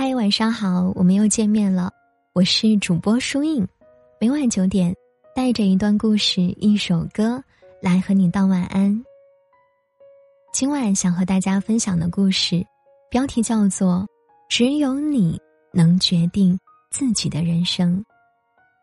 [0.00, 1.90] 嗨，晚上好，我们又见面了。
[2.32, 3.66] 我是主播舒印，
[4.20, 4.94] 每晚九点
[5.34, 7.42] 带着一段故事、一首歌
[7.82, 9.04] 来和你道晚安。
[10.52, 12.64] 今晚想和大家分享的故事，
[13.10, 14.06] 标题叫做
[14.48, 15.36] 《只有你
[15.72, 16.56] 能决定
[16.92, 17.98] 自己的人生》。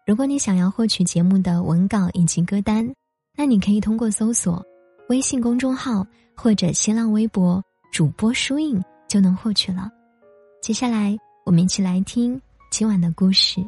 [0.06, 2.94] 如果你想要获取节目的文稿以及歌单，
[3.38, 4.62] 那你可以通过搜索
[5.08, 9.90] 微信公众号或者新浪微博主播舒印就能获取了。
[10.66, 13.62] 接下来，我们一起来听今晚的故事。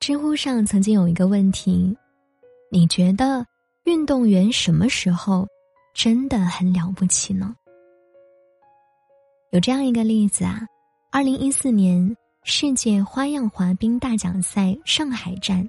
[0.00, 1.94] 知乎上曾经有一个问题：
[2.70, 3.46] 你觉得
[3.84, 5.46] 运动员什么时候
[5.92, 7.54] 真的很了不起呢？
[9.52, 10.60] 有这样一个例子啊，
[11.10, 15.68] 二零一四年世界花样滑冰大奖赛上海站，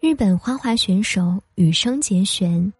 [0.00, 2.72] 日本花滑选手羽生结弦，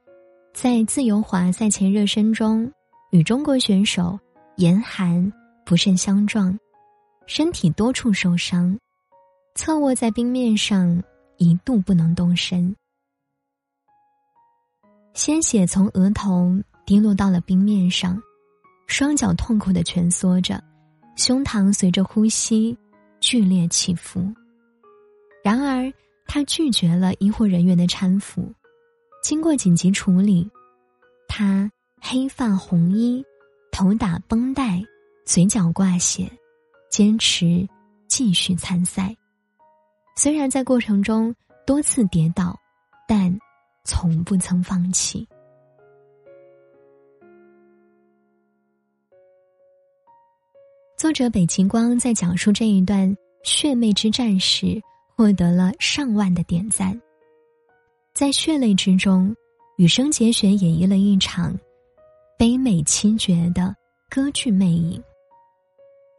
[0.54, 2.72] 在自由滑赛前热身中
[3.10, 4.18] 与中国选手
[4.56, 5.30] 严寒
[5.66, 6.58] 不慎相撞，
[7.26, 8.78] 身体多处受伤，
[9.54, 11.02] 侧卧在冰面上
[11.36, 12.74] 一度不能动身，
[15.12, 18.18] 鲜血从额头滴落到了冰面上。
[18.90, 20.60] 双脚痛苦的蜷缩着，
[21.14, 22.76] 胸膛随着呼吸
[23.20, 24.20] 剧烈起伏。
[25.44, 25.90] 然而，
[26.26, 28.52] 他拒绝了医护人员的搀扶。
[29.22, 30.50] 经过紧急处理，
[31.28, 33.24] 他黑发红衣，
[33.70, 34.82] 头打绷带，
[35.24, 36.28] 嘴角挂血，
[36.90, 37.66] 坚持
[38.08, 39.16] 继续参赛。
[40.16, 41.32] 虽然在过程中
[41.64, 42.58] 多次跌倒，
[43.06, 43.38] 但
[43.84, 45.26] 从不曾放弃。
[51.00, 54.78] 作者北极光在讲述这一段血泪之战时，
[55.16, 57.00] 获得了上万的点赞。
[58.12, 59.34] 在血泪之中，
[59.78, 61.58] 羽生结弦演绎了一场
[62.36, 63.74] 悲美凄绝的
[64.10, 65.02] 歌剧魅影，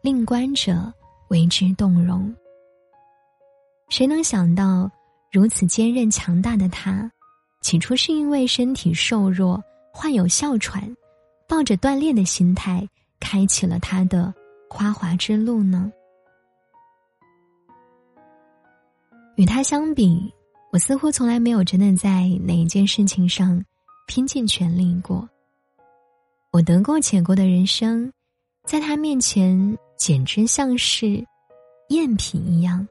[0.02, 0.92] 令观者
[1.28, 2.34] 为之动容。
[3.90, 4.90] 谁能想到，
[5.32, 7.08] 如此坚韧强大的他，
[7.62, 9.64] 起初是因为身体瘦弱，
[9.94, 10.92] 患有哮喘，
[11.48, 12.84] 抱着锻炼的心态，
[13.20, 14.34] 开启了他的。
[14.74, 15.92] 花滑之路呢？
[19.36, 20.34] 与他相比，
[20.72, 23.64] 我似乎从来没有真的在哪一件事情上
[24.08, 25.28] 拼尽全力过。
[26.52, 28.12] 我得过且过的人生，
[28.64, 31.06] 在他面前简直像是
[31.90, 32.88] 赝品一样，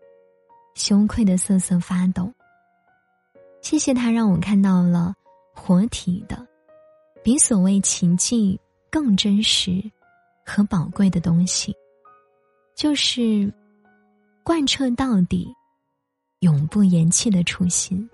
[0.75, 2.31] 羞愧的瑟瑟发抖。
[3.63, 5.15] 谢谢他让我看到了
[5.55, 6.47] 活体的，
[7.25, 8.61] 比所谓奇迹
[8.91, 9.91] 更真实。
[10.51, 11.73] 和宝贵的东西，
[12.75, 13.49] 就是
[14.43, 15.47] 贯彻到底、
[16.41, 18.11] 永不言弃的初心。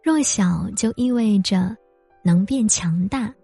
[0.00, 1.76] 弱小就意味着
[2.22, 3.34] 能变强大，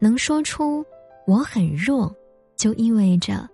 [0.00, 0.84] 能说出
[1.28, 2.12] “我很弱”，
[2.58, 3.48] 就意味着。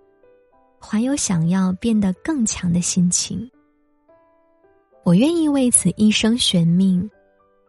[0.85, 3.49] 怀有想要变得更强的心情，
[5.03, 7.09] 我愿意为此一生悬命，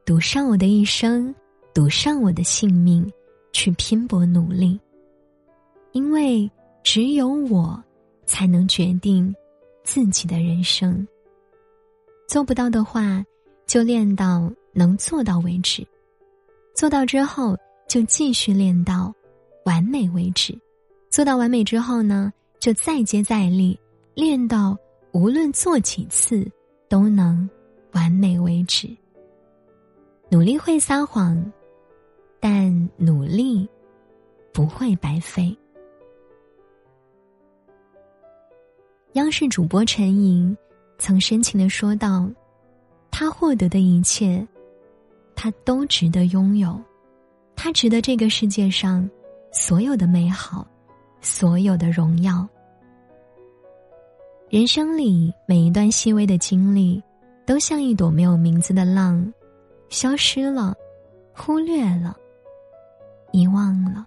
[0.04, 1.32] 赌上我的一生，
[1.72, 3.08] 赌上我的性命，
[3.52, 4.78] 去拼搏努力。
[5.92, 6.50] 因为
[6.82, 7.80] 只有我，
[8.26, 9.32] 才能决定
[9.84, 11.06] 自己的人生。
[12.26, 13.24] 做不到的话，
[13.64, 15.86] 就练到能做到为止；
[16.74, 17.56] 做到之后，
[17.88, 19.14] 就继续练到
[19.64, 20.58] 完美为止。
[21.10, 22.32] 做到完美之后呢？
[22.64, 23.78] 就再接再厉，
[24.14, 24.74] 练到
[25.12, 26.50] 无论做几次
[26.88, 27.46] 都能
[27.92, 28.88] 完美为止。
[30.30, 31.52] 努力会撒谎，
[32.40, 33.68] 但努力
[34.50, 35.54] 不会白费。
[39.12, 40.56] 央视主播陈莹
[40.96, 42.30] 曾深情的说道
[43.12, 44.42] ：“他获得的一切，
[45.36, 46.80] 他都值得拥有，
[47.54, 49.06] 他值得这个世界上
[49.52, 50.66] 所有的美好，
[51.20, 52.48] 所有的荣耀。”
[54.54, 57.02] 人生里每一段细微的经历，
[57.44, 59.34] 都像一朵没有名字的浪，
[59.88, 60.72] 消失了，
[61.34, 62.16] 忽略了，
[63.32, 64.06] 遗忘了。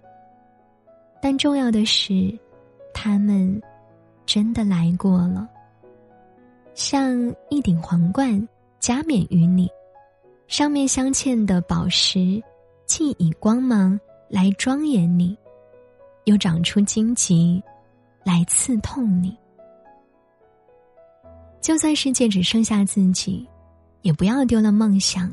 [1.20, 2.34] 但重要的是，
[2.94, 3.60] 他们
[4.24, 5.46] 真的来过了，
[6.72, 7.14] 像
[7.50, 8.48] 一顶皇冠
[8.80, 9.68] 加冕于你，
[10.46, 12.42] 上面镶嵌的宝石，
[12.86, 15.36] 既以光芒来庄严你，
[16.24, 17.62] 又长出荆棘
[18.24, 19.36] 来刺痛你。
[21.60, 23.46] 就算世界只剩下自己，
[24.02, 25.32] 也不要丢了梦想。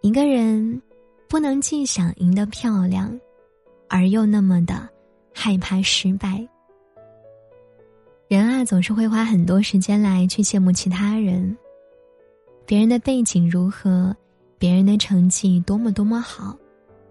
[0.00, 0.80] 一个人
[1.28, 3.18] 不能既想赢得漂亮，
[3.88, 4.88] 而又那么的
[5.34, 6.46] 害怕失败。
[8.28, 11.56] 人啊，总是会花很多时间来去羡慕其他人，
[12.64, 14.16] 别人的背景如何，
[14.58, 16.56] 别人的成绩多么多么好，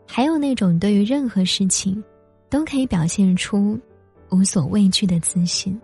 [0.08, 2.02] 还有那种对于任何事情
[2.50, 3.78] 都可以表现出
[4.32, 5.80] 无所畏惧的自信，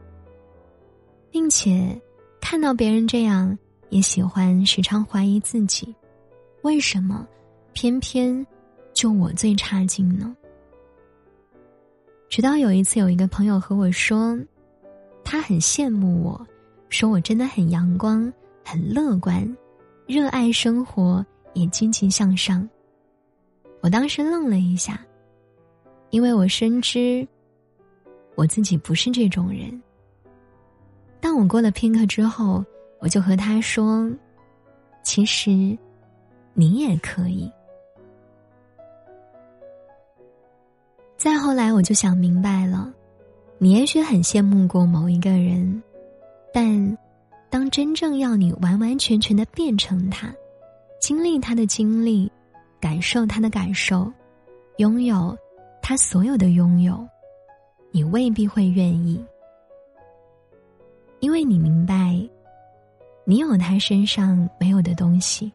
[1.30, 2.00] 并且
[2.48, 3.58] 看到别人这样，
[3.90, 5.96] 也喜欢时常怀疑自己，
[6.62, 7.28] 为什么
[7.74, 8.46] 偏偏
[8.94, 10.38] 就我最差劲呢？
[12.30, 14.40] 直到有一次，有一个朋友和我说。
[15.24, 16.48] 他很羡慕我，
[16.88, 18.32] 说我真的很阳光、
[18.64, 19.58] 很乐观，
[20.06, 21.26] 热爱生活，
[21.56, 22.70] 也积极向上。
[23.82, 25.04] 我当时愣了一下，
[26.12, 27.28] 因为我深知
[28.36, 29.82] 我自己不是这种人。
[31.26, 32.64] 当我过了片刻之后，
[33.00, 34.08] 我就和他说
[35.02, 35.76] ：“其实
[36.54, 37.52] 你也可以。”
[41.18, 42.94] 再后来，我就想明白了。
[43.58, 45.82] 你也许很羡慕过某一个人，
[46.54, 46.96] 但
[47.50, 50.32] 当真正要你完完全全的变成他，
[51.02, 52.32] 经历他的经历，
[52.80, 54.14] 感受他的感受，
[54.78, 55.36] 拥有
[55.82, 57.04] 他所有的拥有，
[57.90, 59.20] 你未必会愿意，
[61.26, 62.22] 因为你明白，
[63.26, 65.52] 你有他身上没有的东西。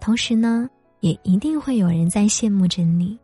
[0.00, 3.16] 同时呢，也一定会有人在羡慕着你。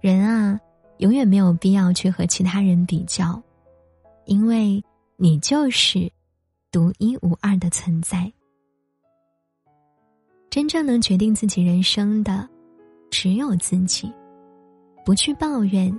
[0.00, 0.58] 人啊。
[0.98, 3.42] 永远没有必要去和其他人比较，
[4.26, 4.82] 因为
[5.16, 6.10] 你就是
[6.70, 8.32] 独一无二的存在。
[10.48, 12.48] 真正能决定自己人生的，
[13.10, 14.10] 只有自己。
[15.04, 15.92] 不去抱怨，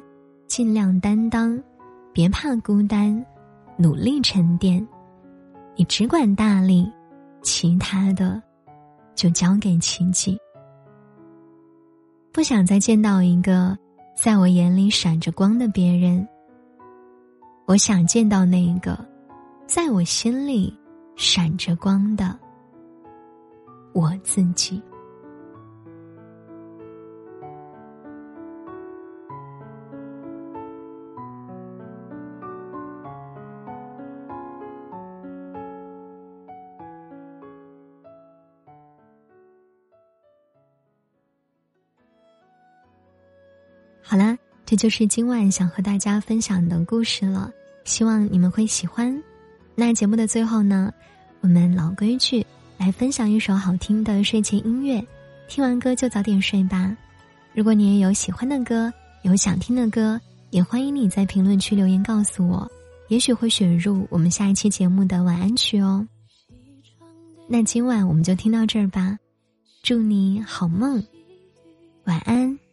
[0.48, 1.62] 尽量担当，
[2.14, 3.24] 别怕孤单，
[3.78, 4.86] 努力沉淀。
[5.76, 6.92] 你只管大力，
[7.42, 8.42] 其他的
[9.14, 10.38] 就交给奇迹。
[12.32, 13.78] 不想再见到一个。
[14.16, 16.26] 在我眼里闪着光的别人，
[17.66, 18.98] 我想见到那一个，
[19.68, 20.74] 在我心里
[21.18, 22.34] 闪着光的
[23.94, 24.82] 我自己。
[44.08, 44.38] 好啦，
[44.68, 47.52] 这就是今晚想和大家分享的故事了，
[47.86, 49.20] 希望你们会喜欢。
[49.74, 50.94] 那节目的最后呢，
[51.42, 52.46] 我们老规矩
[52.78, 55.04] 来分享一首好听的睡前音乐，
[55.48, 56.96] 听完歌就早点睡吧。
[57.52, 58.94] 如果你也有喜欢的歌，
[59.24, 60.22] 有想听的歌，
[60.52, 62.72] 也欢迎你在评论区留言告诉我，
[63.08, 66.08] 也许会选入我们下一期节目的晚安曲哦。
[67.48, 69.18] 那今晚我们就听到这儿吧，
[69.82, 71.04] 祝你好梦，
[72.04, 72.65] 晚安。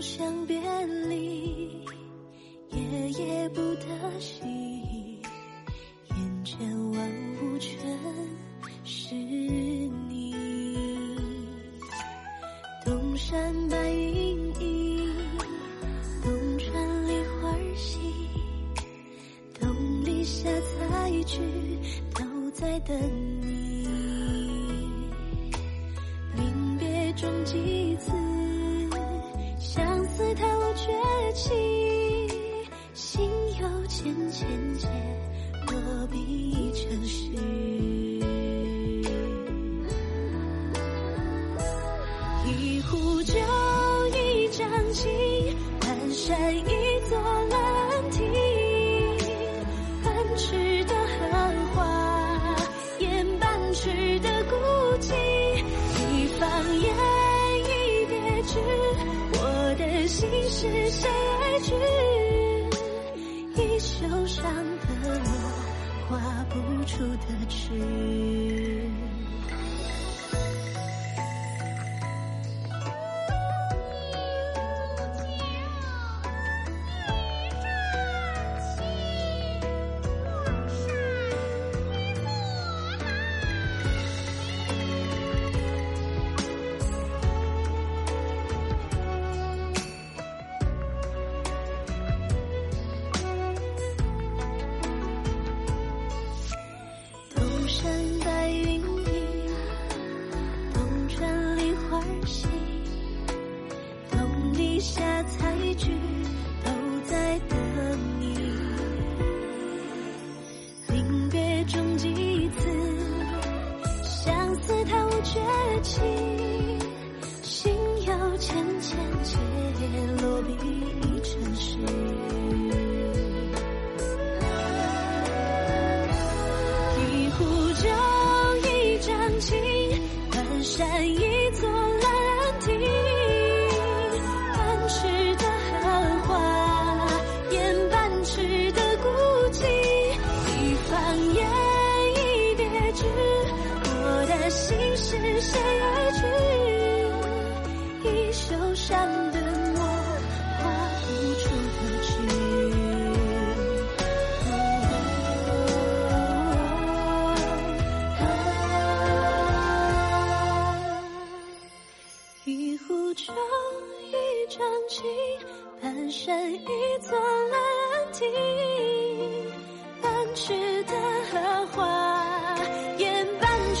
[0.00, 0.60] 相别
[1.08, 1.84] 离，
[2.70, 4.42] 夜夜不得息，
[6.10, 7.10] 眼前万
[7.42, 7.76] 物全
[8.84, 10.36] 是你。
[12.84, 15.12] 东山白云依，
[16.22, 17.98] 东川梨花稀，
[19.58, 21.40] 东篱下采菊，
[22.14, 22.96] 都在等
[23.37, 23.37] 你
[60.08, 61.06] 心事谁？
[61.62, 61.74] 知
[63.62, 65.30] 衣袖上的落，
[66.08, 66.54] 画不
[66.86, 68.87] 出的痴。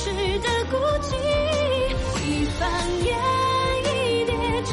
[0.08, 1.14] 值的孤寂，
[2.24, 2.70] 一方
[3.04, 3.08] 烟
[3.84, 4.72] 一叠纸，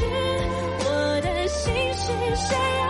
[0.85, 0.89] 我
[1.21, 2.84] 的心事谁？